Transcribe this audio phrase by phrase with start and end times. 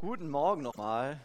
[0.00, 1.20] Guten Morgen nochmal.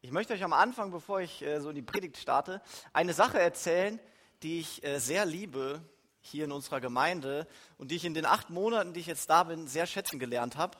[0.00, 2.60] Ich möchte euch am Anfang, bevor ich äh, so in die Predigt starte,
[2.92, 4.00] eine Sache erzählen,
[4.42, 5.80] die ich äh, sehr liebe
[6.20, 9.44] hier in unserer Gemeinde und die ich in den acht Monaten, die ich jetzt da
[9.44, 10.76] bin, sehr schätzen gelernt habe.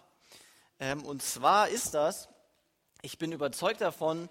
[0.80, 2.28] Ähm, und zwar ist das,
[3.00, 4.28] ich bin überzeugt davon,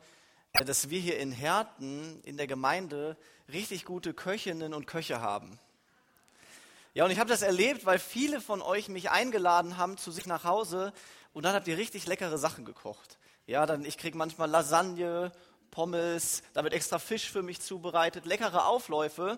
[0.52, 3.16] äh, dass wir hier in Herten in der Gemeinde
[3.48, 5.58] richtig gute Köchinnen und Köche haben.
[6.94, 10.26] Ja, und ich habe das erlebt, weil viele von euch mich eingeladen haben zu sich
[10.26, 10.92] nach Hause
[11.38, 13.20] und dann habt ihr richtig leckere Sachen gekocht.
[13.46, 15.32] Ja, dann ich kriege manchmal Lasagne,
[15.70, 19.38] Pommes, da wird extra Fisch für mich zubereitet, leckere Aufläufe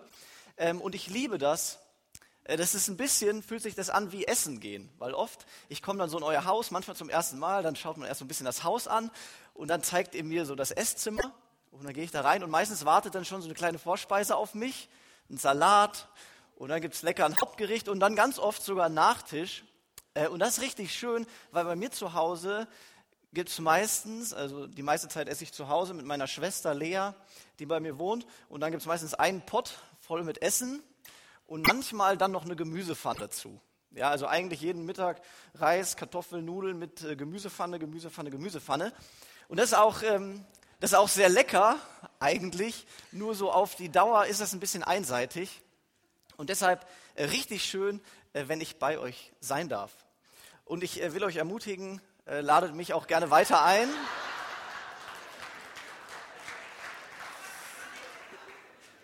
[0.56, 1.78] ähm, und ich liebe das.
[2.44, 5.82] Äh, das ist ein bisschen, fühlt sich das an wie Essen gehen, weil oft, ich
[5.82, 8.24] komme dann so in euer Haus, manchmal zum ersten Mal, dann schaut man erst so
[8.24, 9.10] ein bisschen das Haus an
[9.52, 11.34] und dann zeigt ihr mir so das Esszimmer
[11.70, 14.36] und dann gehe ich da rein und meistens wartet dann schon so eine kleine Vorspeise
[14.36, 14.88] auf mich,
[15.28, 16.08] ein Salat
[16.56, 19.64] und dann gibt es lecker ein Hauptgericht und dann ganz oft sogar einen Nachtisch.
[20.14, 22.66] Äh, und das ist richtig schön, weil bei mir zu Hause
[23.32, 27.12] gibt es meistens, also die meiste Zeit esse ich zu Hause mit meiner Schwester Lea,
[27.58, 28.26] die bei mir wohnt.
[28.48, 30.82] Und dann gibt es meistens einen Pott voll mit Essen
[31.46, 33.60] und manchmal dann noch eine Gemüsepfanne dazu.
[33.92, 35.20] Ja, also eigentlich jeden Mittag
[35.54, 38.92] Reis, Kartoffeln, Nudeln mit äh, Gemüsepfanne, Gemüsepfanne, Gemüsepfanne.
[39.48, 40.44] Und das ist auch, ähm,
[40.78, 41.76] das ist auch sehr lecker
[42.20, 45.62] eigentlich, nur so auf die Dauer ist das ein bisschen einseitig.
[46.36, 46.86] Und deshalb
[47.16, 48.00] äh, richtig schön,
[48.32, 49.92] wenn ich bei euch sein darf.
[50.64, 53.88] Und ich äh, will euch ermutigen, ladet mich auch gerne weiter ein.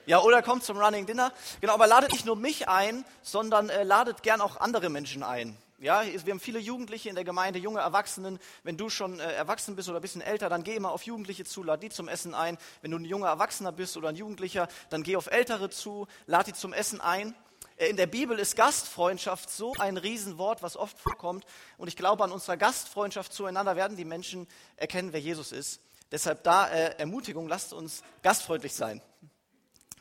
[0.07, 1.33] Ja, oder kommt zum Running Dinner.
[1.61, 5.57] Genau, aber ladet nicht nur mich ein, sondern äh, ladet gern auch andere Menschen ein.
[5.79, 8.39] Ja, wir haben viele Jugendliche in der Gemeinde, junge Erwachsenen.
[8.63, 11.45] Wenn du schon äh, erwachsen bist oder ein bisschen älter, dann geh immer auf Jugendliche
[11.45, 12.57] zu, lad die zum Essen ein.
[12.83, 16.47] Wenn du ein junger Erwachsener bist oder ein Jugendlicher, dann geh auf Ältere zu, lad
[16.47, 17.35] die zum Essen ein.
[17.77, 21.45] Äh, in der Bibel ist Gastfreundschaft so ein Riesenwort, was oft vorkommt.
[21.79, 24.47] Und ich glaube, an unserer Gastfreundschaft zueinander werden die Menschen
[24.77, 25.81] erkennen, wer Jesus ist.
[26.11, 29.03] Deshalb da äh, Ermutigung, lasst uns gastfreundlich sein.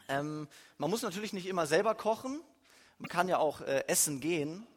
[0.07, 2.41] Ähm, man muss natürlich nicht immer selber kochen.
[2.99, 4.67] Man kann ja auch äh, essen gehen.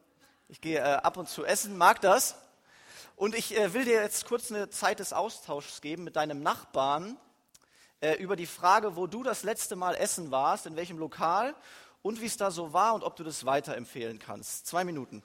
[0.48, 2.34] Ich gehe äh, ab und zu essen, mag das.
[3.14, 7.18] Und ich äh, will dir jetzt kurz eine Zeit des Austauschs geben mit deinem Nachbarn
[8.00, 11.54] äh, über die Frage, wo du das letzte Mal essen warst, in welchem Lokal
[12.02, 14.66] und wie es da so war und ob du das weiterempfehlen kannst.
[14.66, 15.22] Zwei Minuten.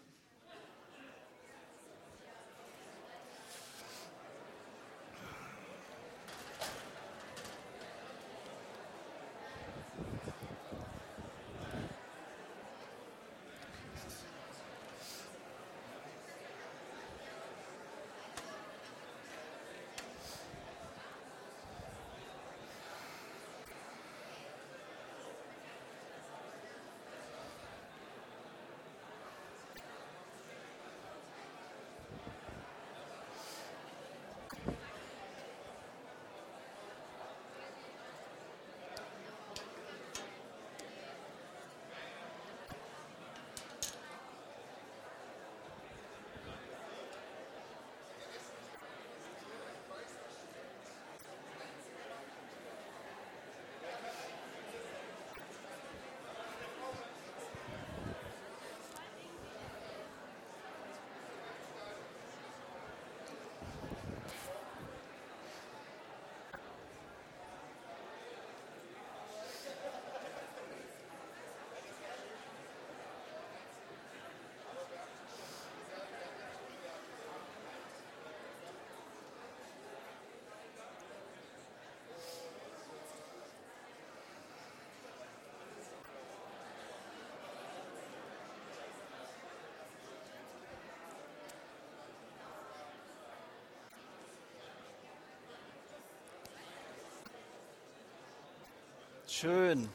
[99.43, 99.89] Schön.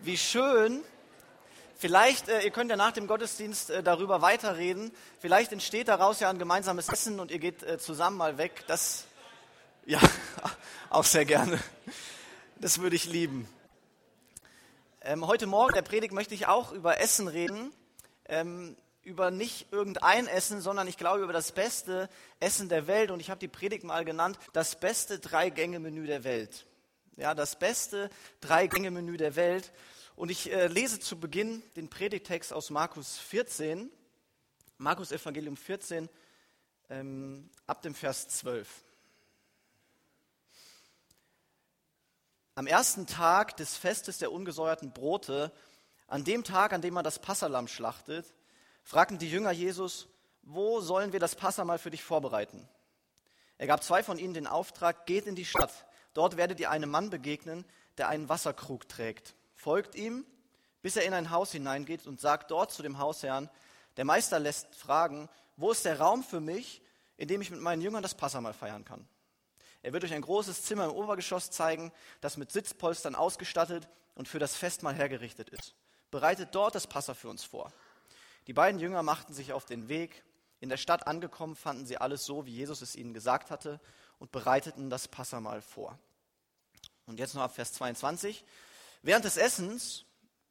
[0.00, 0.82] Wie schön.
[1.76, 4.90] Vielleicht, äh, ihr könnt ja nach dem Gottesdienst äh, darüber weiterreden.
[5.20, 8.64] Vielleicht entsteht daraus ja ein gemeinsames Essen und ihr geht äh, zusammen mal weg.
[8.66, 9.04] Das,
[9.86, 10.00] ja,
[10.90, 11.60] auch sehr gerne.
[12.56, 13.48] Das würde ich lieben.
[15.02, 17.72] Ähm, heute Morgen der Predigt möchte ich auch über Essen reden.
[18.28, 18.74] Ähm,
[19.04, 22.08] über nicht irgendein Essen, sondern ich glaube über das beste
[22.40, 23.10] Essen der Welt.
[23.10, 26.66] Und ich habe die Predigt mal genannt, das beste Drei-Gänge-Menü der Welt.
[27.16, 28.10] Ja, das beste
[28.40, 29.72] Drei-Gänge-Menü der Welt.
[30.14, 33.90] Und ich äh, lese zu Beginn den Predigtext aus Markus 14,
[34.78, 36.08] Markus Evangelium 14,
[36.90, 38.68] ähm, ab dem Vers 12.
[42.54, 45.50] Am ersten Tag des Festes der ungesäuerten Brote,
[46.06, 48.26] an dem Tag, an dem man das Passalam schlachtet,
[48.82, 50.08] fragten die Jünger Jesus,
[50.42, 52.68] wo sollen wir das Passamal für dich vorbereiten?
[53.58, 55.86] Er gab zwei von ihnen den Auftrag, geht in die Stadt.
[56.14, 57.64] Dort werdet ihr einem Mann begegnen,
[57.96, 59.34] der einen Wasserkrug trägt.
[59.54, 60.26] Folgt ihm,
[60.82, 63.48] bis er in ein Haus hineingeht und sagt dort zu dem Hausherrn,
[63.96, 66.82] der Meister lässt fragen, wo ist der Raum für mich,
[67.16, 69.06] in dem ich mit meinen Jüngern das Passamal feiern kann?
[69.82, 74.38] Er wird euch ein großes Zimmer im Obergeschoss zeigen, das mit Sitzpolstern ausgestattet und für
[74.38, 75.74] das Festmahl hergerichtet ist.
[76.10, 77.72] Bereitet dort das Passa für uns vor.
[78.46, 80.24] Die beiden Jünger machten sich auf den Weg.
[80.60, 83.80] In der Stadt angekommen, fanden sie alles so, wie Jesus es ihnen gesagt hatte
[84.18, 85.98] und bereiteten das Passamal vor.
[87.06, 88.44] Und jetzt noch ab Vers 22.
[89.02, 90.04] Während des Essens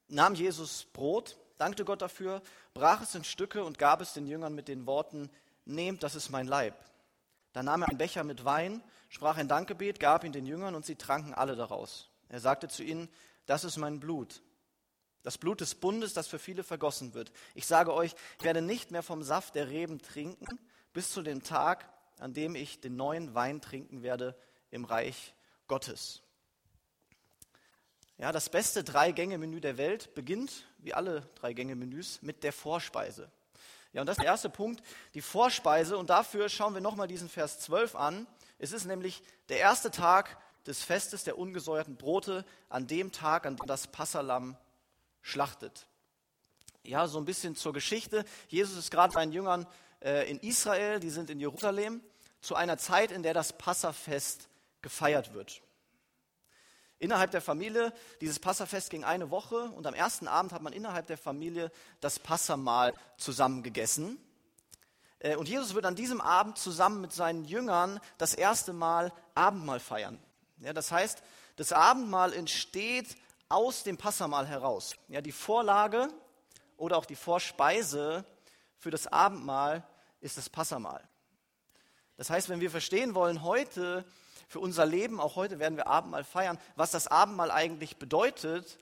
[0.09, 2.41] nahm Jesus Brot, dankte Gott dafür,
[2.73, 5.29] brach es in Stücke und gab es den Jüngern mit den Worten,
[5.65, 6.75] nehmt, das ist mein Leib.
[7.53, 10.85] Dann nahm er einen Becher mit Wein, sprach ein Dankgebet, gab ihn den Jüngern und
[10.85, 12.09] sie tranken alle daraus.
[12.29, 13.09] Er sagte zu ihnen,
[13.45, 14.41] das ist mein Blut,
[15.23, 17.31] das Blut des Bundes, das für viele vergossen wird.
[17.53, 20.59] Ich sage euch, ich werde nicht mehr vom Saft der Reben trinken,
[20.93, 21.89] bis zu dem Tag,
[22.19, 24.35] an dem ich den neuen Wein trinken werde
[24.71, 25.33] im Reich
[25.67, 26.21] Gottes.
[28.17, 33.31] Ja, das beste Drei-Gänge-Menü der Welt beginnt, wie alle Drei-Gänge-Menüs, mit der Vorspeise.
[33.93, 34.83] Ja, und das ist der erste Punkt,
[35.15, 35.97] die Vorspeise.
[35.97, 38.27] Und dafür schauen wir nochmal diesen Vers 12 an.
[38.59, 43.55] Es ist nämlich der erste Tag des Festes der ungesäuerten Brote, an dem Tag, an
[43.55, 44.55] dem das Passalam
[45.21, 45.87] schlachtet.
[46.83, 48.25] Ja, so ein bisschen zur Geschichte.
[48.47, 49.67] Jesus ist gerade seinen Jüngern
[50.01, 52.01] äh, in Israel, die sind in Jerusalem,
[52.41, 54.49] zu einer Zeit, in der das Passafest
[54.81, 55.61] gefeiert wird.
[56.97, 61.07] Innerhalb der Familie, dieses Passafest ging eine Woche und am ersten Abend hat man innerhalb
[61.07, 64.19] der Familie das Passamahl zusammen gegessen.
[65.19, 69.79] Äh, und Jesus wird an diesem Abend zusammen mit seinen Jüngern das erste Mal Abendmahl
[69.79, 70.19] feiern.
[70.59, 71.23] Ja, das heißt,
[71.55, 73.15] das Abendmahl entsteht
[73.51, 74.95] aus dem Passamahl heraus.
[75.07, 76.07] Ja, die Vorlage
[76.77, 78.25] oder auch die Vorspeise
[78.77, 79.83] für das Abendmahl
[80.19, 81.07] ist das Passamahl.
[82.17, 84.05] Das heißt, wenn wir verstehen wollen heute,
[84.47, 88.79] für unser Leben, auch heute werden wir Abendmahl feiern, was das Abendmahl eigentlich bedeutet,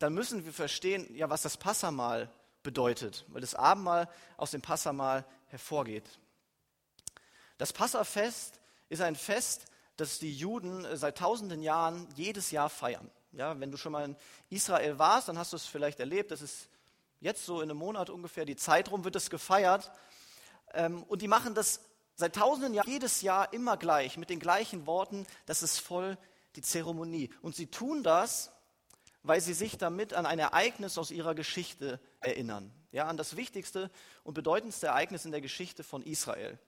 [0.00, 2.28] dann müssen wir verstehen, ja, was das Passamal
[2.64, 6.18] bedeutet, weil das Abendmahl aus dem Passamal hervorgeht.
[7.58, 8.58] Das Passafest
[8.88, 9.66] ist ein Fest,
[9.96, 13.08] das die Juden seit tausenden Jahren jedes Jahr feiern.
[13.36, 14.16] Ja, wenn du schon mal in
[14.50, 16.68] Israel warst, dann hast du es vielleicht erlebt, das ist
[17.20, 19.90] jetzt so in einem Monat ungefähr, die Zeit rum wird es gefeiert.
[20.72, 21.80] Ähm, und die machen das
[22.14, 26.16] seit tausenden Jahren jedes Jahr immer gleich, mit den gleichen Worten, das ist voll
[26.54, 27.30] die Zeremonie.
[27.42, 28.52] Und sie tun das,
[29.24, 32.72] weil sie sich damit an ein Ereignis aus ihrer Geschichte erinnern.
[32.92, 33.90] Ja, an das wichtigste
[34.22, 36.58] und bedeutendste Ereignis in der Geschichte von Israel.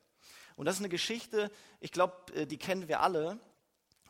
[0.57, 3.39] Und das ist eine Geschichte, ich glaube, äh, die kennen wir alle.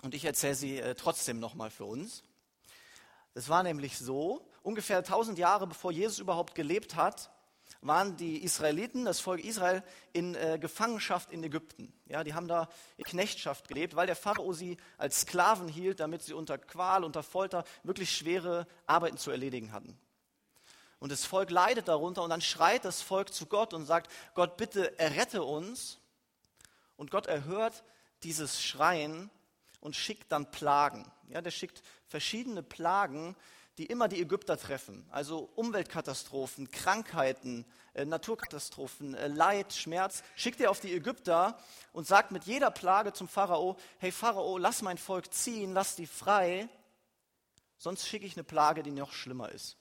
[0.02, 2.22] Und ich erzähle sie äh, trotzdem nochmal für uns.
[3.36, 7.30] Es war nämlich so, ungefähr 1000 Jahre bevor Jesus überhaupt gelebt hat,
[7.82, 9.82] waren die Israeliten, das Volk Israel,
[10.14, 11.92] in äh, Gefangenschaft in Ägypten.
[12.06, 16.22] Ja, die haben da in Knechtschaft gelebt, weil der Pharao sie als Sklaven hielt, damit
[16.22, 20.00] sie unter Qual, unter Folter wirklich schwere Arbeiten zu erledigen hatten.
[20.98, 24.56] Und das Volk leidet darunter und dann schreit das Volk zu Gott und sagt, Gott,
[24.56, 25.98] bitte errette uns.
[26.96, 27.84] Und Gott erhört
[28.22, 29.30] dieses Schreien
[29.80, 31.12] und schickt dann Plagen.
[31.28, 33.36] Ja, der schickt verschiedene Plagen,
[33.78, 35.06] die immer die Ägypter treffen.
[35.10, 40.22] Also Umweltkatastrophen, Krankheiten, äh, Naturkatastrophen, äh, Leid, Schmerz.
[40.34, 41.58] Schickt er auf die Ägypter
[41.92, 46.06] und sagt mit jeder Plage zum Pharao, hey Pharao, lass mein Volk ziehen, lass die
[46.06, 46.68] frei,
[47.76, 49.76] sonst schicke ich eine Plage, die noch schlimmer ist.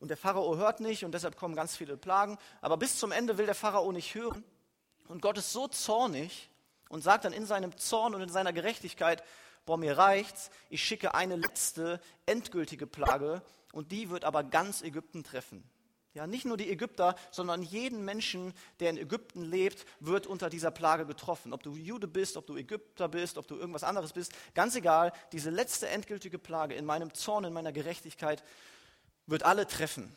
[0.00, 2.36] Und der Pharao hört nicht und deshalb kommen ganz viele Plagen.
[2.60, 4.44] Aber bis zum Ende will der Pharao nicht hören.
[5.08, 6.50] Und Gott ist so zornig
[6.90, 9.22] und sagt dann in seinem Zorn und in seiner Gerechtigkeit,
[9.64, 13.42] boah, mir reicht's, ich schicke eine letzte, endgültige Plage
[13.72, 15.64] und die wird aber ganz Ägypten treffen.
[16.14, 20.70] Ja, nicht nur die Ägypter, sondern jeden Menschen, der in Ägypten lebt, wird unter dieser
[20.70, 21.52] Plage getroffen.
[21.52, 25.12] Ob du Jude bist, ob du Ägypter bist, ob du irgendwas anderes bist, ganz egal,
[25.32, 28.44] diese letzte endgültige Plage in meinem Zorn, in meiner Gerechtigkeit
[29.26, 30.14] wird alle treffen.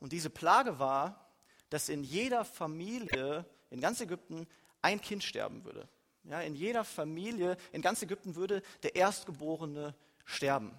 [0.00, 1.30] Und diese Plage war,
[1.68, 4.48] dass in jeder Familie in ganz Ägypten
[4.82, 5.88] ein Kind sterben würde.
[6.30, 10.70] Ja, in jeder Familie in ganz Ägypten würde der Erstgeborene sterben.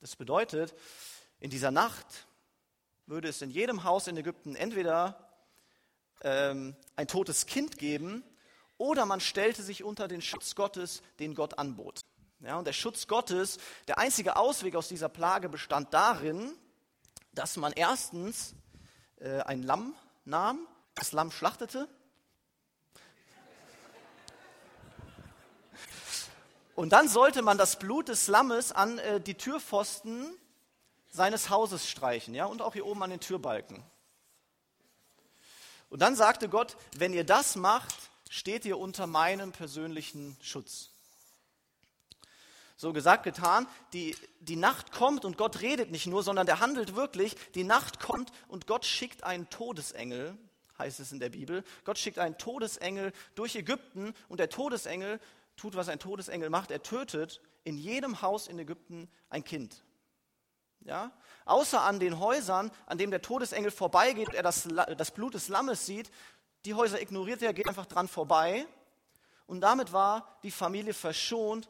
[0.00, 0.72] Das bedeutet,
[1.40, 2.28] in dieser Nacht
[3.06, 5.36] würde es in jedem Haus in Ägypten entweder
[6.22, 8.22] ähm, ein totes Kind geben
[8.78, 11.98] oder man stellte sich unter den Schutz Gottes, den Gott anbot.
[12.38, 16.56] Ja, und der Schutz Gottes, der einzige Ausweg aus dieser Plage bestand darin,
[17.32, 18.54] dass man erstens
[19.16, 21.88] äh, ein Lamm nahm, das Lamm schlachtete
[26.76, 30.36] Und dann sollte man das Blut des Lammes an äh, die Türpfosten
[31.10, 33.82] seines Hauses streichen, ja, und auch hier oben an den Türbalken.
[35.88, 37.94] Und dann sagte Gott, wenn ihr das macht,
[38.28, 40.90] steht ihr unter meinem persönlichen Schutz.
[42.76, 46.94] So gesagt, getan, die, die Nacht kommt und Gott redet nicht nur, sondern der handelt
[46.94, 47.36] wirklich.
[47.54, 50.36] Die Nacht kommt und Gott schickt einen Todesengel,
[50.78, 51.64] heißt es in der Bibel.
[51.84, 55.20] Gott schickt einen Todesengel durch Ägypten und der Todesengel
[55.56, 56.70] tut, was ein Todesengel macht.
[56.70, 59.82] Er tötet in jedem Haus in Ägypten ein Kind.
[60.80, 61.12] Ja?
[61.44, 65.86] Außer an den Häusern, an denen der Todesengel vorbeigeht, er das, das Blut des Lammes
[65.86, 66.10] sieht,
[66.64, 68.66] die Häuser ignoriert er, geht einfach dran vorbei.
[69.46, 71.68] Und damit war die Familie verschont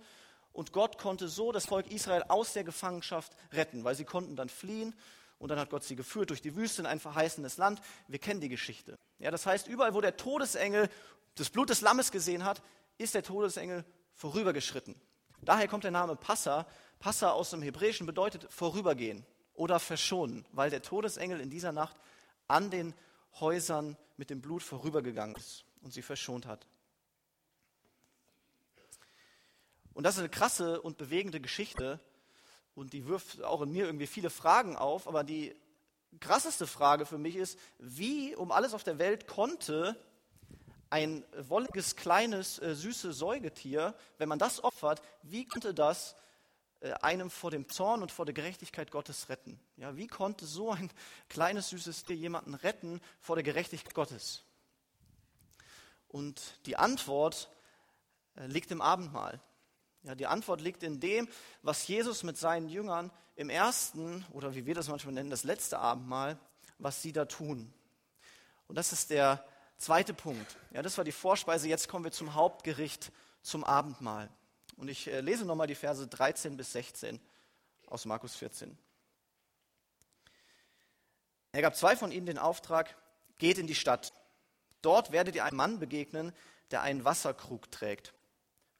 [0.52, 4.48] und Gott konnte so das Volk Israel aus der Gefangenschaft retten, weil sie konnten dann
[4.48, 4.94] fliehen
[5.38, 7.82] und dann hat Gott sie geführt durch die Wüste in ein verheißenes Land.
[8.08, 8.98] Wir kennen die Geschichte.
[9.18, 10.88] Ja, das heißt, überall, wo der Todesengel
[11.34, 12.62] das Blut des Lammes gesehen hat,
[12.98, 13.84] ist der Todesengel
[14.14, 14.94] vorübergeschritten.
[15.42, 16.66] Daher kommt der Name Passa.
[16.98, 21.96] Passa aus dem Hebräischen bedeutet vorübergehen oder verschonen, weil der Todesengel in dieser Nacht
[22.48, 22.94] an den
[23.40, 26.66] Häusern mit dem Blut vorübergegangen ist und sie verschont hat.
[29.92, 32.00] Und das ist eine krasse und bewegende Geschichte
[32.74, 35.54] und die wirft auch in mir irgendwie viele Fragen auf, aber die
[36.20, 39.98] krasseste Frage für mich ist, wie um alles auf der Welt konnte
[40.90, 46.16] ein wolliges, kleines, äh, süßes Säugetier, wenn man das opfert, wie konnte das
[46.80, 49.58] äh, einem vor dem Zorn und vor der Gerechtigkeit Gottes retten?
[49.76, 50.90] Ja, wie konnte so ein
[51.28, 54.44] kleines, süßes Tier jemanden retten vor der Gerechtigkeit Gottes?
[56.08, 57.50] Und die Antwort
[58.36, 59.40] äh, liegt im Abendmahl.
[60.04, 61.28] Ja, die Antwort liegt in dem,
[61.62, 65.80] was Jesus mit seinen Jüngern im ersten oder wie wir das manchmal nennen, das letzte
[65.80, 66.38] Abendmahl,
[66.78, 67.72] was sie da tun.
[68.68, 69.44] Und das ist der
[69.78, 70.56] zweite Punkt.
[70.72, 71.68] Ja, das war die Vorspeise.
[71.68, 74.30] Jetzt kommen wir zum Hauptgericht, zum Abendmahl.
[74.76, 77.20] Und ich äh, lese nochmal die Verse 13 bis 16
[77.86, 78.76] aus Markus 14.
[81.52, 82.96] Er gab zwei von ihnen den Auftrag,
[83.38, 84.12] geht in die Stadt.
[84.82, 86.32] Dort werdet ihr einem Mann begegnen,
[86.70, 88.12] der einen Wasserkrug trägt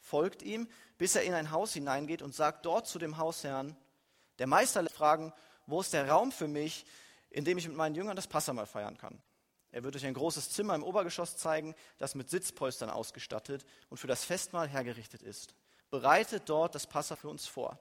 [0.06, 3.76] folgt ihm, bis er in ein Haus hineingeht und sagt dort zu dem Hausherrn,
[4.38, 5.32] der Meister lässt fragen,
[5.66, 6.86] wo ist der Raum für mich,
[7.30, 9.20] in dem ich mit meinen Jüngern das Passamal feiern kann.
[9.76, 14.06] Er wird euch ein großes Zimmer im Obergeschoss zeigen, das mit Sitzpolstern ausgestattet und für
[14.06, 15.54] das Festmahl hergerichtet ist.
[15.90, 17.78] Bereitet dort das Passa für uns vor.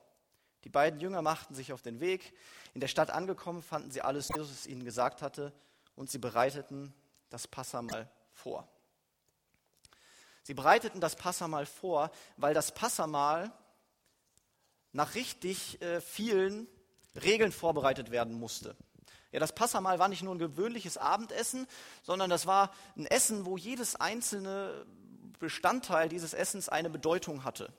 [0.64, 2.34] Die beiden Jünger machten sich auf den Weg.
[2.74, 5.54] In der Stadt angekommen, fanden sie alles, was Jesus ihnen gesagt hatte,
[5.94, 6.92] und sie bereiteten
[7.30, 8.68] das Passamal vor.
[10.42, 13.50] Sie bereiteten das Passamal vor, weil das Passamal
[14.92, 16.68] nach richtig äh, vielen
[17.14, 18.76] Regeln vorbereitet werden musste.
[19.32, 21.66] Ja, das Passamal war nicht nur ein gewöhnliches Abendessen,
[22.02, 24.86] sondern das war ein Essen, wo jedes einzelne
[25.38, 27.72] Bestandteil dieses Essens eine Bedeutung hatte.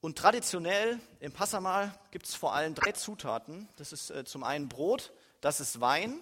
[0.00, 3.68] Und traditionell im Passamal gibt es vor allem drei Zutaten.
[3.76, 6.20] Das ist äh, zum einen Brot, das ist Wein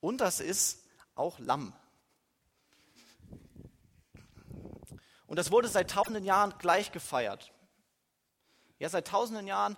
[0.00, 1.72] und das ist auch Lamm.
[5.28, 7.52] Und das wurde seit tausenden Jahren gleich gefeiert.
[8.78, 9.76] Ja, seit tausenden Jahren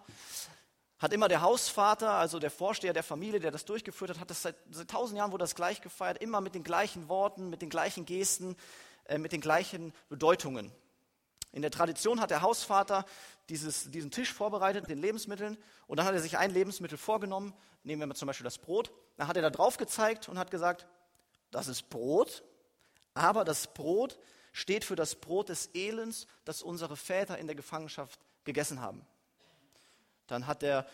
[0.98, 4.42] hat immer der Hausvater, also der Vorsteher der Familie, der das durchgeführt hat, hat das
[4.42, 7.68] seit, seit tausend Jahren wurde das gleich gefeiert, immer mit den gleichen Worten, mit den
[7.68, 8.56] gleichen Gesten,
[9.04, 10.72] äh, mit den gleichen Bedeutungen.
[11.52, 13.04] In der Tradition hat der Hausvater
[13.48, 17.54] dieses, diesen Tisch vorbereitet mit den Lebensmitteln und dann hat er sich ein Lebensmittel vorgenommen,
[17.82, 20.50] nehmen wir mal zum Beispiel das Brot, dann hat er da drauf gezeigt und hat
[20.50, 20.86] gesagt,
[21.50, 22.42] das ist Brot,
[23.14, 24.18] aber das Brot
[24.52, 29.06] steht für das Brot des Elends, das unsere Väter in der Gefangenschaft gegessen haben.
[30.26, 30.87] Dann hat er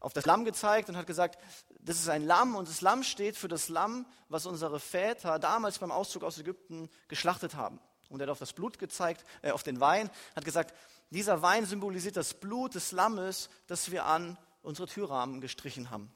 [0.00, 1.38] auf das Lamm gezeigt und hat gesagt,
[1.80, 5.78] das ist ein Lamm und das Lamm steht für das Lamm, was unsere Väter damals
[5.78, 7.80] beim Auszug aus Ägypten geschlachtet haben.
[8.08, 10.74] Und er hat auf das Blut gezeigt, äh, auf den Wein, hat gesagt,
[11.10, 16.14] dieser Wein symbolisiert das Blut des Lammes, das wir an unsere Türrahmen gestrichen haben.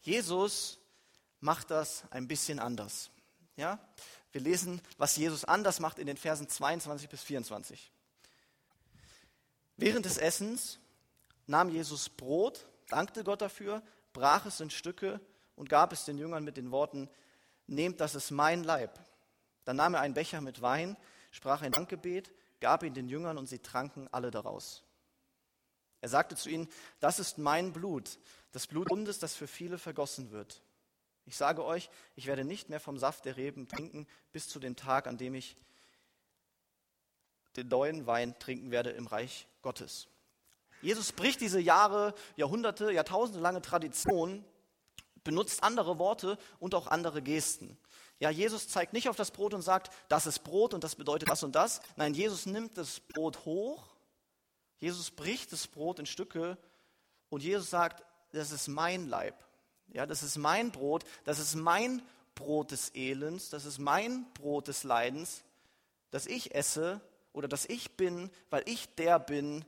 [0.00, 0.78] Jesus
[1.40, 3.10] macht das ein bisschen anders.
[3.56, 3.78] Ja?
[4.32, 7.90] Wir lesen, was Jesus anders macht in den Versen 22 bis 24.
[9.76, 10.78] Während des Essens
[11.46, 13.82] nahm Jesus Brot, dankte Gott dafür,
[14.12, 15.20] brach es in Stücke
[15.56, 17.08] und gab es den Jüngern mit den Worten,
[17.66, 18.98] nehmt, das ist mein Leib.
[19.64, 20.96] Dann nahm er einen Becher mit Wein,
[21.30, 24.84] sprach ein Dankgebet, gab ihn den Jüngern und sie tranken alle daraus.
[26.00, 26.68] Er sagte zu ihnen,
[27.00, 28.18] das ist mein Blut,
[28.52, 30.62] das Blut Bundes, das für viele vergossen wird.
[31.26, 34.76] Ich sage euch, ich werde nicht mehr vom Saft der Reben trinken bis zu dem
[34.76, 35.56] Tag, an dem ich
[37.56, 40.08] den neuen Wein trinken werde im Reich Gottes.
[40.84, 44.44] Jesus bricht diese Jahre, Jahrhunderte, Jahrtausende lange Tradition,
[45.24, 47.78] benutzt andere Worte und auch andere Gesten.
[48.20, 51.30] Ja, Jesus zeigt nicht auf das Brot und sagt, das ist Brot und das bedeutet
[51.30, 51.80] das und das.
[51.96, 53.96] Nein, Jesus nimmt das Brot hoch,
[54.78, 56.58] Jesus bricht das Brot in Stücke
[57.30, 59.42] und Jesus sagt, das ist mein Leib.
[59.88, 62.02] Ja, das ist mein Brot, das ist mein
[62.34, 65.44] Brot des Elends, das ist mein Brot des Leidens,
[66.10, 67.00] das ich esse
[67.32, 69.64] oder das ich bin, weil ich der bin,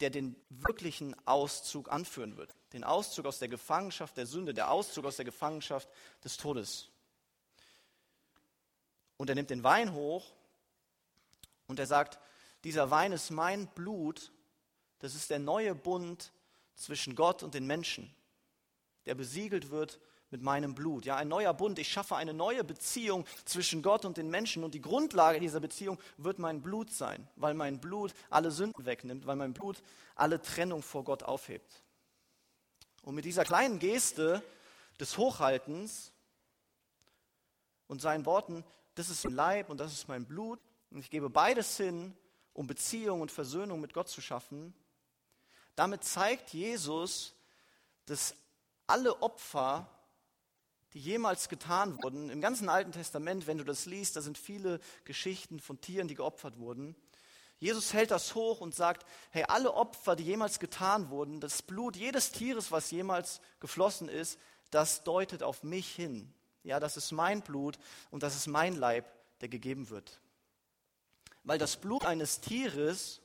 [0.00, 2.54] der den wirklichen Auszug anführen wird.
[2.72, 5.88] Den Auszug aus der Gefangenschaft der Sünde, der Auszug aus der Gefangenschaft
[6.22, 6.88] des Todes.
[9.16, 10.32] Und er nimmt den Wein hoch
[11.66, 12.18] und er sagt,
[12.64, 14.32] dieser Wein ist mein Blut,
[15.00, 16.32] das ist der neue Bund
[16.74, 18.14] zwischen Gott und den Menschen,
[19.06, 19.98] der besiegelt wird
[20.30, 21.04] mit meinem Blut.
[21.04, 21.78] Ja, ein neuer Bund.
[21.78, 24.64] Ich schaffe eine neue Beziehung zwischen Gott und den Menschen.
[24.64, 29.26] Und die Grundlage dieser Beziehung wird mein Blut sein, weil mein Blut alle Sünden wegnimmt,
[29.26, 29.82] weil mein Blut
[30.14, 31.82] alle Trennung vor Gott aufhebt.
[33.02, 34.42] Und mit dieser kleinen Geste
[35.00, 36.12] des Hochhaltens
[37.86, 41.28] und seinen Worten, das ist mein Leib und das ist mein Blut, und ich gebe
[41.28, 42.16] beides hin,
[42.54, 44.74] um Beziehung und Versöhnung mit Gott zu schaffen,
[45.76, 47.34] damit zeigt Jesus,
[48.06, 48.34] dass
[48.86, 49.88] alle Opfer,
[50.94, 54.80] die jemals getan wurden, im ganzen Alten Testament, wenn du das liest, da sind viele
[55.04, 56.96] Geschichten von Tieren, die geopfert wurden.
[57.58, 61.96] Jesus hält das hoch und sagt, hey, alle Opfer, die jemals getan wurden, das Blut
[61.96, 64.38] jedes Tieres, was jemals geflossen ist,
[64.70, 66.32] das deutet auf mich hin.
[66.62, 67.78] Ja, das ist mein Blut
[68.10, 69.06] und das ist mein Leib,
[69.40, 70.20] der gegeben wird.
[71.42, 73.20] Weil das Blut eines Tieres,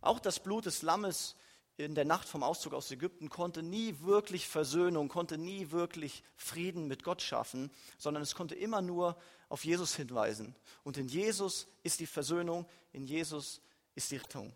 [0.00, 1.36] auch das Blut des Lammes,
[1.76, 6.86] in der Nacht vom Auszug aus Ägypten konnte nie wirklich Versöhnung, konnte nie wirklich Frieden
[6.86, 9.16] mit Gott schaffen, sondern es konnte immer nur
[9.48, 10.54] auf Jesus hinweisen.
[10.84, 13.60] Und in Jesus ist die Versöhnung, in Jesus
[13.96, 14.54] ist die Rettung.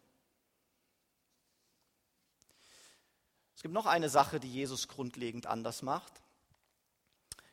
[3.57, 6.13] Es gibt noch eine Sache, die Jesus grundlegend anders macht.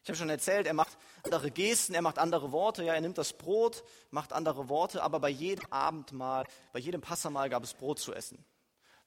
[0.04, 3.18] Ich habe schon erzählt, er macht andere Gesten, er macht andere Worte, ja, er nimmt
[3.18, 8.00] das Brot, macht andere Worte, aber bei jedem Abendmahl, bei jedem Passamal gab es Brot
[8.00, 8.46] zu essen.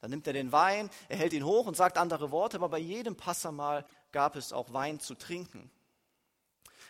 [0.01, 2.79] Dann nimmt er den Wein, er hält ihn hoch und sagt andere Worte, aber bei
[2.79, 5.69] jedem Passamal gab es auch Wein zu trinken.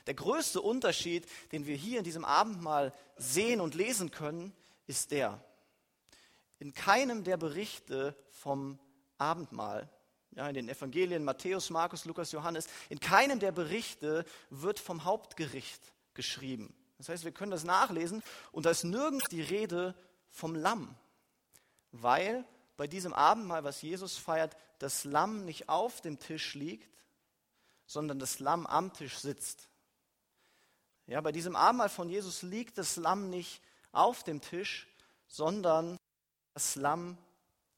[0.06, 4.54] Der größte Unterschied, den wir hier in diesem Abendmahl sehen und lesen können,
[4.88, 5.44] ist der.
[6.60, 8.80] In keinem der Berichte vom
[9.18, 9.90] Abendmahl,
[10.32, 15.82] ja, in den Evangelien Matthäus, Markus, Lukas, Johannes, in keinem der Berichte wird vom Hauptgericht
[16.14, 16.74] geschrieben.
[16.98, 19.96] Das heißt, wir können das nachlesen und da ist nirgends die Rede
[20.30, 20.96] vom Lamm,
[21.92, 22.46] weil
[22.80, 26.90] bei diesem Abendmahl, was Jesus feiert, das Lamm nicht auf dem Tisch liegt,
[27.86, 29.68] sondern das Lamm am Tisch sitzt.
[31.06, 33.62] Ja, bei diesem Abendmahl von Jesus liegt das Lamm nicht
[33.92, 34.88] auf dem Tisch,
[35.28, 35.98] sondern
[36.54, 37.18] das Lamm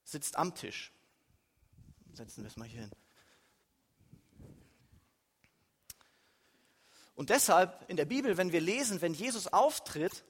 [0.04, 0.92] sitzt am Tisch.
[2.14, 2.92] Setzen wir es mal hier hin.
[7.16, 10.24] Und deshalb in der Bibel, wenn wir lesen, wenn Jesus auftritt,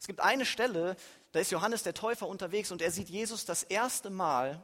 [0.00, 0.96] es gibt eine Stelle,
[1.32, 4.62] da ist Johannes der Täufer unterwegs und er sieht Jesus das erste Mal,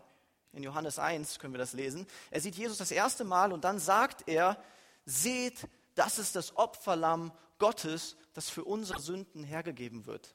[0.53, 3.79] in Johannes 1 können wir das lesen, er sieht Jesus das erste Mal und dann
[3.79, 4.63] sagt er,
[5.05, 10.35] seht, das ist das Opferlamm Gottes, das für unsere Sünden hergegeben wird.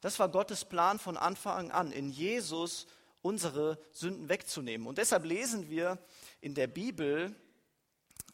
[0.00, 2.86] Das war Gottes Plan von Anfang an, in Jesus
[3.22, 4.86] unsere Sünden wegzunehmen.
[4.86, 5.98] Und deshalb lesen wir
[6.40, 7.34] in der Bibel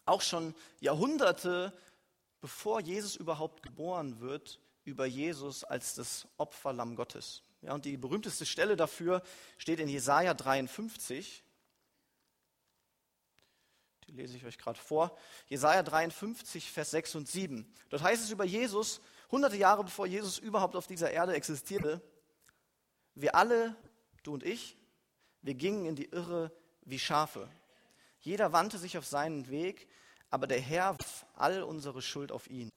[0.05, 1.73] auch schon Jahrhunderte,
[2.41, 7.43] bevor Jesus überhaupt geboren wird, über Jesus als das Opferlamm Gottes.
[7.63, 9.23] Ja, und die berühmteste Stelle dafür
[9.59, 11.43] steht in Jesaja 53.
[14.07, 15.17] Die lese ich euch gerade vor.
[15.49, 17.71] Jesaja 53, Vers 6 und 7.
[17.89, 19.01] Dort heißt es über Jesus,
[19.33, 22.01] hunderte Jahre bevor Jesus überhaupt auf dieser Erde existierte,
[23.17, 23.75] wir alle,
[24.23, 24.77] du und ich,
[25.43, 27.49] wir gingen in die Irre wie Schafe.
[28.21, 29.89] Jeder wandte sich auf seinen Weg,
[30.31, 32.71] aber der Herr warf all unsere Schuld auf ihn.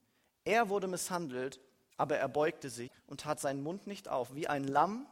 [0.46, 1.60] Er wurde misshandelt
[2.00, 5.06] aber er beugte sich und tat seinen Mund nicht auf, wie ein Lamm,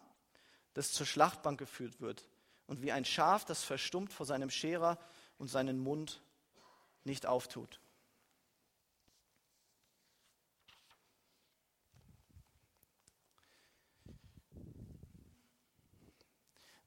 [0.73, 2.25] das zur Schlachtbank geführt wird,
[2.65, 4.97] und wie ein Schaf, das verstummt vor seinem Scherer
[5.37, 6.21] und seinen Mund
[7.03, 7.81] nicht auftut.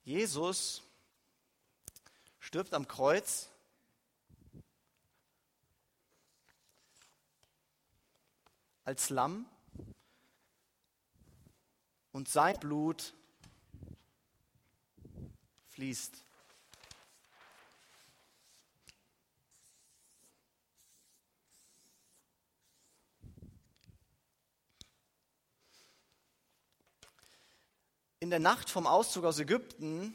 [0.03, 0.83] Jesus
[2.39, 3.51] stirbt am Kreuz
[8.85, 9.45] als Lamm
[12.13, 13.15] und sein Blut
[15.69, 16.25] fließt.
[28.23, 30.15] In der Nacht vom Auszug aus Ägypten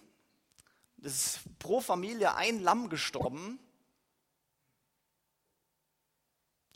[0.97, 3.59] ist pro Familie ein Lamm gestorben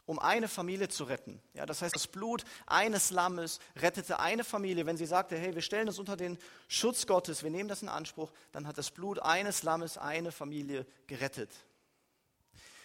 [0.10, 1.40] um eine Familie zu retten.
[1.54, 4.88] Ja, das heißt, das Blut eines Lammes rettete eine Familie.
[4.88, 7.90] Wenn sie sagte, hey, wir stellen das unter den Schutz Gottes, wir nehmen das in
[7.90, 11.52] Anspruch, dann hat das Blut eines Lammes eine Familie gerettet.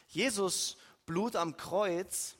[0.09, 2.37] Jesus Blut am Kreuz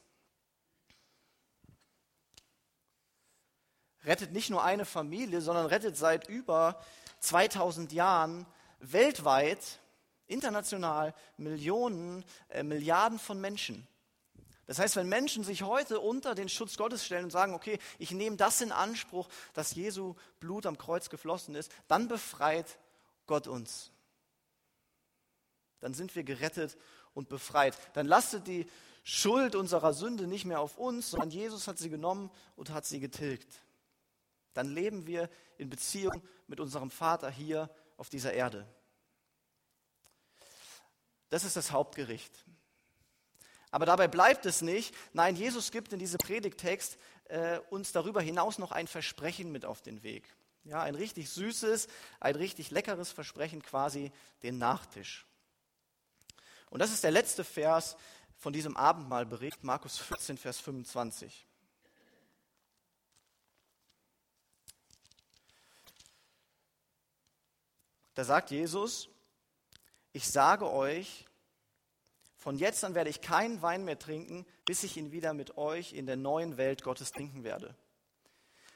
[4.05, 6.79] rettet nicht nur eine Familie, sondern rettet seit über
[7.21, 8.45] 2000 Jahren
[8.81, 9.81] weltweit,
[10.27, 13.89] international Millionen, äh, Milliarden von Menschen.
[14.67, 18.13] Das heißt, wenn Menschen sich heute unter den Schutz Gottes stellen und sagen, okay, ich
[18.13, 22.79] nehme das in Anspruch, dass Jesu Blut am Kreuz geflossen ist, dann befreit
[23.27, 23.91] Gott uns.
[25.81, 26.79] Dann sind wir gerettet
[27.13, 27.77] und befreit.
[27.93, 28.67] Dann lastet die
[29.03, 33.01] Schuld unserer Sünde nicht mehr auf uns, sondern Jesus hat sie genommen und hat sie
[33.01, 33.61] getilgt.
[34.55, 38.67] Dann leben wir in Beziehung mit unserem Vater hier auf dieser Erde.
[41.29, 42.33] Das ist das Hauptgericht.
[43.75, 44.95] Aber dabei bleibt es nicht.
[45.15, 49.83] Nein, Jesus gibt in diesem Predigtext äh, uns darüber hinaus noch ein Versprechen mit auf
[49.83, 50.33] den Weg.
[50.63, 51.89] Ja, ein richtig süßes,
[52.21, 54.13] ein richtig leckeres Versprechen, quasi
[54.45, 55.27] den Nachtisch.
[56.71, 57.97] Und das ist der letzte Vers
[58.37, 61.45] von diesem Abendmahlbericht, Markus 14, Vers 25.
[68.15, 69.09] Da sagt Jesus,
[70.13, 71.27] ich sage euch,
[72.45, 75.95] von jetzt an werde ich keinen Wein mehr trinken, bis ich ihn wieder mit euch
[75.95, 77.75] in der neuen Welt Gottes trinken werde.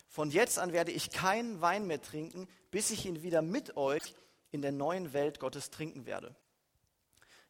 [0.08, 4.14] Von jetzt an werde ich keinen Wein mehr trinken, bis ich ihn wieder mit euch
[4.52, 6.34] in der neuen Welt Gottes trinken werde.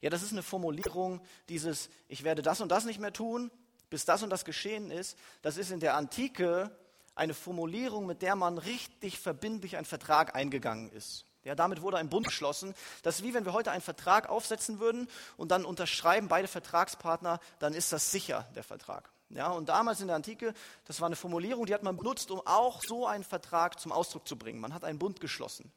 [0.01, 3.53] Ja, das ist eine Formulierung dieses, ich werde das und das nicht mehr tun,
[3.89, 5.17] bis das und das geschehen ist.
[5.43, 6.77] Das ist in der Antike
[7.15, 11.28] eine Formulierung, mit der man richtig verbindlich einen Vertrag eingegangen ist.
[11.49, 12.75] Ja, damit wurde ein Bund geschlossen.
[13.03, 15.09] Das ist wie wenn wir heute einen Vertrag aufsetzen würden
[15.39, 19.11] und dann unterschreiben beide Vertragspartner, dann ist das sicher, der Vertrag.
[19.31, 20.53] Ja, und damals in der Antike,
[20.85, 24.29] das war eine Formulierung, die hat man benutzt, um auch so einen Vertrag zum Ausdruck
[24.29, 24.61] zu bringen.
[24.61, 25.73] Man hat einen Bund geschlossen.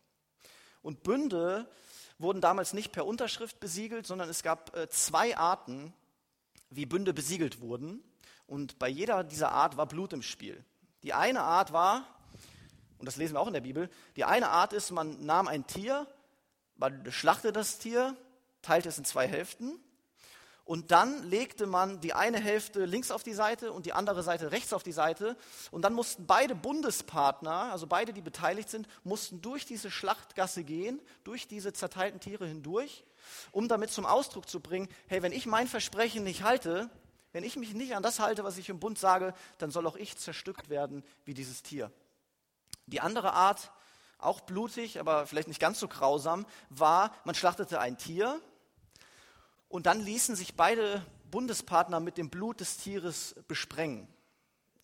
[0.81, 1.71] Und Bünde
[2.17, 5.93] wurden damals nicht per Unterschrift besiegelt, sondern es gab äh, zwei Arten,
[6.69, 8.03] wie Bünde besiegelt wurden.
[8.45, 10.65] Und bei jeder dieser Art war Blut im Spiel.
[11.03, 12.05] Die eine Art war,
[13.01, 13.89] und das lesen wir auch in der Bibel.
[14.15, 16.05] Die eine Art ist, man nahm ein Tier,
[16.77, 18.15] man schlachtete das Tier,
[18.61, 19.79] teilte es in zwei Hälften
[20.65, 24.51] und dann legte man die eine Hälfte links auf die Seite und die andere Seite
[24.51, 25.35] rechts auf die Seite.
[25.71, 31.01] Und dann mussten beide Bundespartner, also beide, die beteiligt sind, mussten durch diese Schlachtgasse gehen,
[31.23, 33.03] durch diese zerteilten Tiere hindurch,
[33.51, 36.91] um damit zum Ausdruck zu bringen, hey, wenn ich mein Versprechen nicht halte,
[37.33, 39.95] wenn ich mich nicht an das halte, was ich im Bund sage, dann soll auch
[39.95, 41.91] ich zerstückt werden wie dieses Tier.
[42.91, 43.71] Die andere Art,
[44.17, 48.39] auch blutig, aber vielleicht nicht ganz so grausam, war, man schlachtete ein Tier
[49.67, 54.07] und dann ließen sich beide Bundespartner mit dem Blut des Tieres besprengen.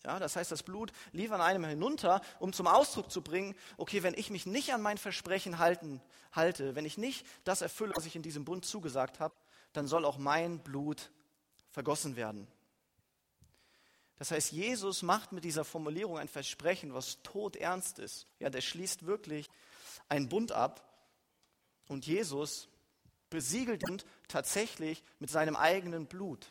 [0.04, 4.02] Ja, das heißt, das Blut lief an einem hinunter, um zum Ausdruck zu bringen, okay,
[4.02, 6.00] wenn ich mich nicht an mein Versprechen halten,
[6.32, 9.34] halte, wenn ich nicht das erfülle, was ich in diesem Bund zugesagt habe,
[9.72, 11.10] dann soll auch mein Blut
[11.70, 12.48] vergossen werden.
[14.18, 18.26] Das heißt, Jesus macht mit dieser Formulierung ein Versprechen, was todernst ist.
[18.40, 19.48] Ja, der schließt wirklich
[20.08, 20.82] einen Bund ab
[21.86, 22.68] und Jesus
[23.30, 26.46] besiegelt ihn tatsächlich mit seinem eigenen Blut.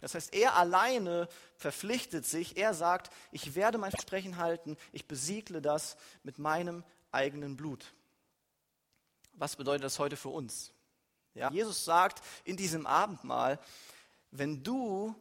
[0.00, 5.62] Das heißt, er alleine verpflichtet sich, er sagt, ich werde mein Versprechen halten, ich besiegle
[5.62, 7.94] das mit meinem eigenen Blut.
[9.34, 10.72] Was bedeutet das heute für uns?
[11.34, 13.60] Ja, Jesus sagt in diesem Abendmahl,
[14.30, 15.14] wenn du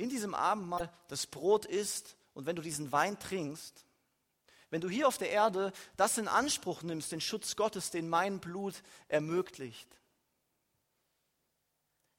[0.00, 3.84] in diesem Abendmahl das Brot isst und wenn du diesen Wein trinkst,
[4.70, 8.40] wenn du hier auf der Erde das in Anspruch nimmst, den Schutz Gottes, den mein
[8.40, 9.88] Blut ermöglicht,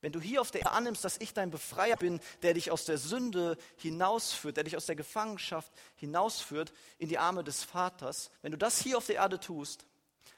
[0.01, 2.85] wenn du hier auf der Erde annimmst, dass ich dein Befreier bin, der dich aus
[2.85, 8.51] der Sünde hinausführt, der dich aus der Gefangenschaft hinausführt in die Arme des Vaters, wenn
[8.51, 9.85] du das hier auf der Erde tust,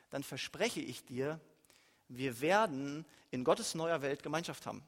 [0.09, 1.39] dann verspreche ich dir,
[2.09, 4.85] wir werden in Gottes neuer Welt Gemeinschaft haben.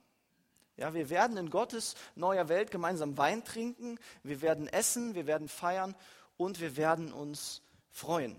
[0.78, 5.48] Ja, wir werden in Gottes neuer Welt gemeinsam Wein trinken, wir werden essen, wir werden
[5.48, 5.96] feiern
[6.38, 7.62] und wir werden uns
[7.92, 8.38] freuen.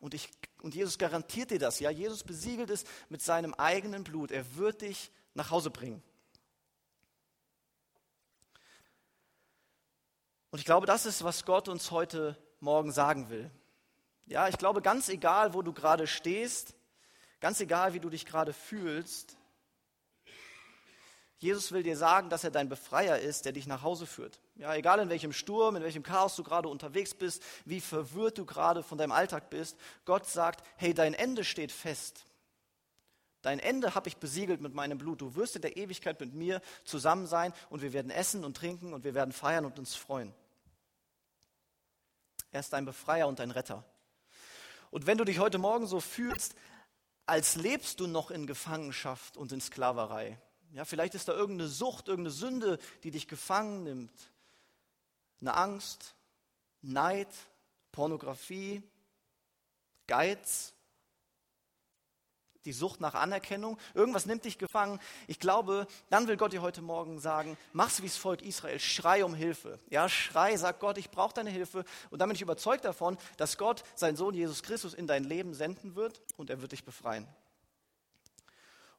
[0.00, 0.28] Und, ich,
[0.62, 1.80] und Jesus garantiert dir das.
[1.80, 4.32] Ja, Jesus besiegelt es mit seinem eigenen Blut.
[4.32, 6.02] Er wird dich nach Hause bringen.
[10.50, 13.50] Und ich glaube, das ist, was Gott uns heute Morgen sagen will.
[14.26, 16.74] Ja, ich glaube, ganz egal, wo du gerade stehst,
[17.40, 19.37] ganz egal, wie du dich gerade fühlst,
[21.38, 24.40] Jesus will dir sagen, dass er dein Befreier ist, der dich nach Hause führt.
[24.56, 28.44] Ja, egal in welchem Sturm, in welchem Chaos du gerade unterwegs bist, wie verwirrt du
[28.44, 32.24] gerade von deinem Alltag bist, Gott sagt, hey, dein Ende steht fest.
[33.42, 35.20] Dein Ende habe ich besiegelt mit meinem Blut.
[35.20, 38.92] Du wirst in der Ewigkeit mit mir zusammen sein und wir werden essen und trinken
[38.92, 40.34] und wir werden feiern und uns freuen.
[42.50, 43.84] Er ist dein Befreier und dein Retter.
[44.90, 46.56] Und wenn du dich heute Morgen so fühlst,
[47.26, 50.38] als lebst du noch in Gefangenschaft und in Sklaverei,
[50.72, 54.12] ja, vielleicht ist da irgendeine Sucht, irgendeine Sünde, die dich gefangen nimmt,
[55.40, 56.14] eine Angst,
[56.82, 57.28] Neid,
[57.92, 58.82] Pornografie,
[60.06, 60.72] Geiz,
[62.64, 65.00] die Sucht nach Anerkennung, irgendwas nimmt dich gefangen.
[65.26, 69.24] Ich glaube, dann will Gott dir heute Morgen sagen, mach's wie das Volk Israel, schrei
[69.24, 69.78] um Hilfe.
[69.88, 71.84] Ja, schrei, sag Gott, ich brauche deine Hilfe.
[72.10, 75.54] Und dann bin ich überzeugt davon, dass Gott seinen Sohn Jesus Christus in dein Leben
[75.54, 77.26] senden wird und er wird dich befreien.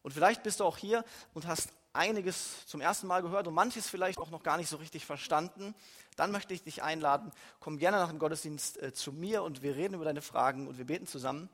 [0.02, 3.90] Und vielleicht bist du auch hier und hast einiges zum ersten Mal gehört und manches
[3.90, 5.76] vielleicht auch noch gar nicht so richtig verstanden.
[6.16, 9.76] Dann möchte ich dich einladen, komm gerne nach dem Gottesdienst äh, zu mir und wir
[9.76, 11.50] reden über deine Fragen und wir beten zusammen.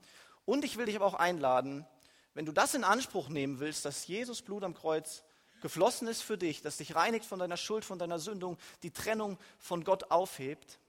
[0.45, 1.85] Und ich will dich aber auch einladen,
[2.33, 5.23] wenn du das in Anspruch nehmen willst, dass Jesus Blut am Kreuz
[5.61, 9.39] geflossen ist für dich, dass dich reinigt von deiner Schuld, von deiner Sündung, die Trennung
[9.57, 10.79] von Gott aufhebt,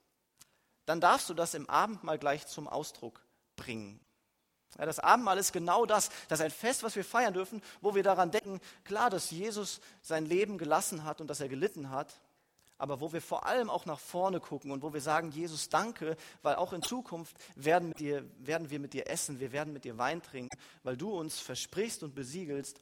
[0.85, 3.25] dann darfst du das im Abendmahl gleich zum Ausdruck
[3.57, 4.01] bringen.
[4.79, 6.11] Ja, das Abendmahl ist genau das.
[6.29, 9.81] Das ist ein Fest, was wir feiern dürfen, wo wir daran denken, klar, dass Jesus
[10.03, 12.21] sein Leben gelassen hat und dass er gelitten hat
[12.79, 16.17] aber wo wir vor allem auch nach vorne gucken und wo wir sagen, Jesus, danke,
[16.43, 19.97] weil auch in Zukunft werden, dir, werden wir mit dir essen, wir werden mit dir
[19.99, 22.81] Wein trinken, weil du uns versprichst und besiegelst,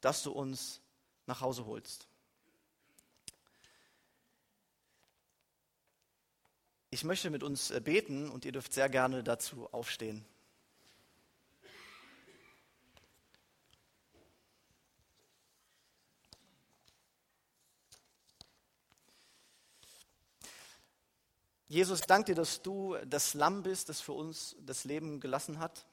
[0.00, 0.80] dass du uns
[1.26, 2.08] nach Hause holst.
[6.90, 10.24] Ich möchte mit uns äh, beten und ihr dürft sehr gerne dazu aufstehen.
[21.68, 25.58] Jesus, ich danke dir, dass du das Lamm bist, das für uns das Leben gelassen
[25.58, 25.84] hat.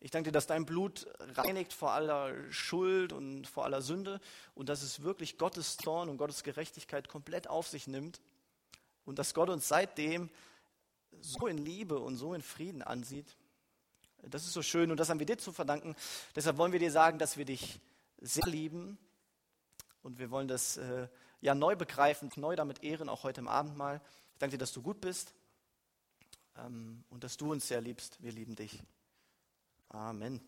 [0.00, 4.20] Ich danke dir, dass dein Blut reinigt vor aller Schuld und vor aller Sünde
[4.54, 8.20] und dass es wirklich Gottes Zorn und Gottes Gerechtigkeit komplett auf sich nimmt
[9.06, 10.28] und dass Gott uns seitdem
[11.20, 13.36] so in Liebe und so in Frieden ansieht.
[14.22, 15.96] Das ist so schön und das haben wir dir zu verdanken.
[16.36, 17.80] Deshalb wollen wir dir sagen, dass wir dich
[18.20, 18.98] sehr lieben
[20.02, 21.08] und wir wollen das äh,
[21.40, 24.02] ja neu begreifen, neu damit ehren, auch heute im Abendmahl.
[24.42, 25.32] Danke dir, dass du gut bist
[26.56, 28.20] ähm, und dass du uns sehr liebst.
[28.20, 28.82] Wir lieben dich.
[29.90, 30.40] Amen.